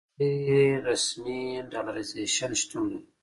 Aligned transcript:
غیر 0.45 0.75
رسمي 0.89 1.41
ډالرایزیشن 1.71 2.51
شتون 2.61 2.83
لري. 2.91 2.99